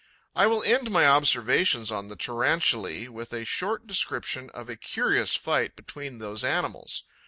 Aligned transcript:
'I 0.35 0.47
will 0.47 0.63
end 0.63 0.89
my 0.89 1.05
observations 1.05 1.91
on 1.91 2.07
the 2.07 2.15
Tarantulae 2.15 3.07
with 3.09 3.31
a 3.33 3.45
short 3.45 3.85
description 3.85 4.49
of 4.49 4.67
a 4.67 4.75
curious 4.75 5.35
fight 5.35 5.75
between 5.75 6.17
those 6.17 6.43
animals. 6.43 7.03